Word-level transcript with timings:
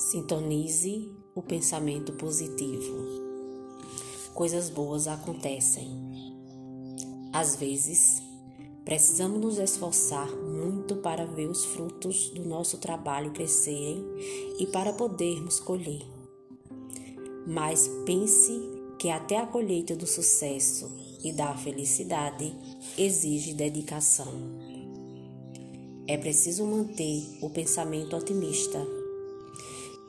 Sintonize 0.00 1.12
o 1.34 1.42
pensamento 1.42 2.14
positivo. 2.14 3.06
Coisas 4.32 4.70
boas 4.70 5.06
acontecem. 5.06 5.90
Às 7.34 7.56
vezes, 7.56 8.22
precisamos 8.82 9.42
nos 9.42 9.58
esforçar 9.58 10.26
muito 10.34 10.96
para 10.96 11.26
ver 11.26 11.50
os 11.50 11.66
frutos 11.66 12.30
do 12.30 12.46
nosso 12.46 12.78
trabalho 12.78 13.30
crescerem 13.32 14.02
e 14.58 14.66
para 14.68 14.90
podermos 14.90 15.60
colher. 15.60 16.02
Mas 17.46 17.86
pense 18.06 18.58
que 18.98 19.10
até 19.10 19.36
a 19.36 19.46
colheita 19.46 19.94
do 19.94 20.06
sucesso 20.06 20.90
e 21.22 21.30
da 21.30 21.54
felicidade 21.58 22.56
exige 22.96 23.52
dedicação. 23.52 24.32
É 26.06 26.16
preciso 26.16 26.64
manter 26.64 27.36
o 27.42 27.50
pensamento 27.50 28.16
otimista 28.16 28.99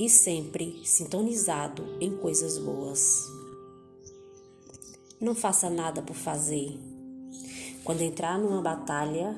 e 0.02 0.10
sempre 0.10 0.82
sintonizado 0.84 1.84
em 2.02 2.18
coisas 2.18 2.58
boas. 2.58 3.24
Não 5.20 5.36
faça 5.36 5.70
nada 5.70 6.02
por 6.02 6.16
fazer. 6.16 6.76
Quando 7.84 8.02
entrar 8.02 8.40
numa 8.40 8.64
batalha, 8.64 9.36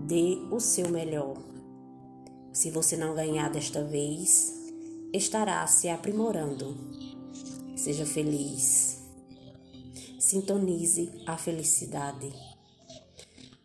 dê 0.00 0.36
o 0.50 0.60
seu 0.60 0.90
melhor. 0.90 1.38
Se 2.52 2.70
você 2.70 2.98
não 2.98 3.14
ganhar 3.14 3.48
desta 3.48 3.82
vez, 3.82 4.52
estará 5.10 5.66
se 5.66 5.88
aprimorando. 5.88 6.76
Seja 7.74 8.04
feliz. 8.04 9.00
Sintonize 10.18 11.10
a 11.26 11.38
felicidade. 11.38 12.30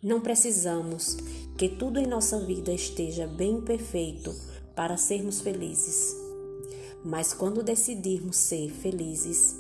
Não 0.02 0.22
precisamos 0.22 1.18
que 1.58 1.68
tudo 1.68 2.00
em 2.00 2.08
nossa 2.08 2.40
vida 2.40 2.72
esteja 2.72 3.28
bem 3.28 3.60
perfeito 3.60 4.34
para 4.74 4.96
sermos 4.96 5.42
felizes. 5.42 6.29
Mas 7.04 7.34
quando 7.34 7.64
decidirmos 7.64 8.36
ser 8.36 8.70
felizes, 8.72 9.56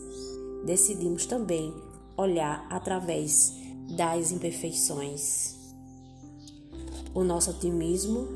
decidimos 0.65 1.25
também 1.25 1.73
olhar 2.17 2.67
através 2.69 3.53
das 3.95 4.31
imperfeições. 4.31 5.55
O 7.13 7.23
nosso 7.23 7.51
otimismo 7.51 8.27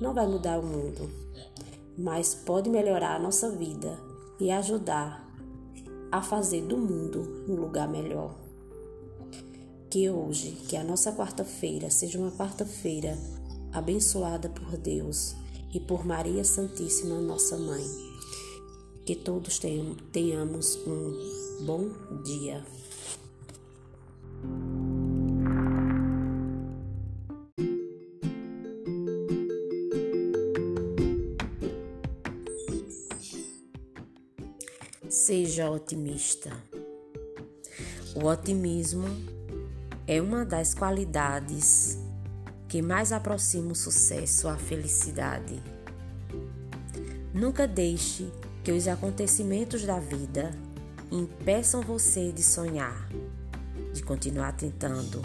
não 0.00 0.12
vai 0.12 0.26
mudar 0.26 0.58
o 0.58 0.66
mundo, 0.66 1.10
mas 1.96 2.34
pode 2.34 2.68
melhorar 2.68 3.16
a 3.16 3.18
nossa 3.18 3.50
vida 3.50 3.98
e 4.38 4.50
ajudar 4.50 5.24
a 6.12 6.22
fazer 6.22 6.62
do 6.62 6.76
mundo 6.76 7.44
um 7.48 7.54
lugar 7.54 7.88
melhor. 7.88 8.34
Que 9.90 10.10
hoje, 10.10 10.50
que 10.68 10.76
a 10.76 10.84
nossa 10.84 11.12
quarta-feira 11.12 11.90
seja 11.90 12.18
uma 12.18 12.30
quarta-feira 12.30 13.16
abençoada 13.72 14.48
por 14.48 14.76
Deus 14.76 15.34
e 15.72 15.80
por 15.80 16.04
Maria 16.04 16.44
Santíssima, 16.44 17.20
nossa 17.20 17.56
mãe. 17.56 18.13
Que 19.04 19.14
todos 19.14 19.60
tenhamos 20.12 20.76
um 20.86 21.66
bom 21.66 21.90
dia. 22.22 22.64
Seja 35.06 35.70
otimista. 35.70 36.50
O 38.14 38.24
otimismo 38.24 39.04
é 40.06 40.22
uma 40.22 40.46
das 40.46 40.72
qualidades 40.72 41.98
que 42.70 42.80
mais 42.80 43.12
aproxima 43.12 43.72
o 43.72 43.74
sucesso 43.74 44.48
à 44.48 44.56
felicidade. 44.56 45.62
Nunca 47.34 47.66
deixe 47.68 48.32
que 48.64 48.72
os 48.72 48.88
acontecimentos 48.88 49.84
da 49.84 49.98
vida 50.00 50.50
impeçam 51.12 51.82
você 51.82 52.32
de 52.32 52.42
sonhar, 52.42 53.08
de 53.92 54.02
continuar 54.02 54.52
tentando, 54.52 55.20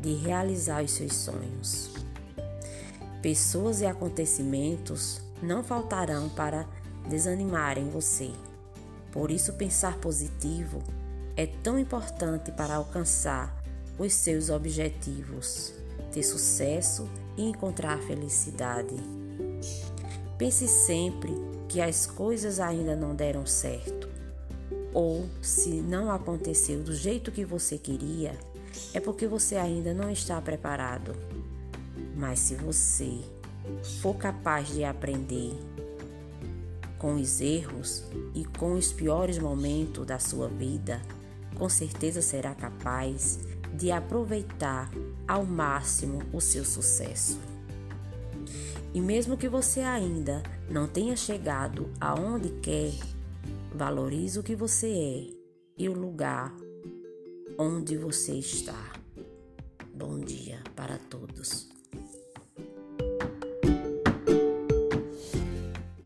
de 0.00 0.14
realizar 0.14 0.82
os 0.82 0.90
seus 0.92 1.14
sonhos. 1.14 1.90
Pessoas 3.20 3.82
e 3.82 3.86
acontecimentos 3.86 5.20
não 5.42 5.62
faltarão 5.62 6.30
para 6.30 6.66
desanimarem 7.06 7.90
você. 7.90 8.30
Por 9.12 9.30
isso, 9.30 9.52
pensar 9.52 9.98
positivo 9.98 10.82
é 11.36 11.46
tão 11.46 11.78
importante 11.78 12.50
para 12.50 12.76
alcançar 12.76 13.54
os 13.98 14.14
seus 14.14 14.48
objetivos 14.48 15.74
ter 16.10 16.22
sucesso 16.22 17.08
e 17.36 17.44
encontrar 17.44 17.98
felicidade. 17.98 18.96
Pense 20.36 20.66
sempre 20.66 21.49
que 21.70 21.80
as 21.80 22.04
coisas 22.04 22.58
ainda 22.58 22.96
não 22.96 23.14
deram 23.14 23.46
certo, 23.46 24.08
ou 24.92 25.30
se 25.40 25.70
não 25.80 26.10
aconteceu 26.10 26.82
do 26.82 26.92
jeito 26.92 27.30
que 27.30 27.44
você 27.44 27.78
queria, 27.78 28.36
é 28.92 28.98
porque 28.98 29.28
você 29.28 29.54
ainda 29.54 29.94
não 29.94 30.10
está 30.10 30.40
preparado. 30.40 31.14
Mas 32.16 32.40
se 32.40 32.56
você 32.56 33.20
for 34.00 34.16
capaz 34.16 34.66
de 34.74 34.82
aprender 34.82 35.56
com 36.98 37.14
os 37.14 37.40
erros 37.40 38.02
e 38.34 38.44
com 38.44 38.72
os 38.72 38.92
piores 38.92 39.38
momentos 39.38 40.04
da 40.04 40.18
sua 40.18 40.48
vida, 40.48 41.00
com 41.54 41.68
certeza 41.68 42.20
será 42.20 42.52
capaz 42.52 43.38
de 43.74 43.92
aproveitar 43.92 44.90
ao 45.26 45.44
máximo 45.46 46.20
o 46.32 46.40
seu 46.40 46.64
sucesso. 46.64 47.49
E 48.92 49.00
mesmo 49.00 49.36
que 49.36 49.48
você 49.48 49.80
ainda 49.80 50.42
não 50.68 50.88
tenha 50.88 51.16
chegado 51.16 51.90
aonde 52.00 52.50
quer, 52.60 52.92
valorize 53.72 54.38
o 54.38 54.42
que 54.42 54.56
você 54.56 54.88
é 54.88 55.40
e 55.78 55.88
o 55.88 55.92
lugar 55.92 56.52
onde 57.56 57.96
você 57.96 58.34
está. 58.34 58.92
Bom 59.94 60.18
dia 60.18 60.62
para 60.74 60.98
todos. 60.98 61.68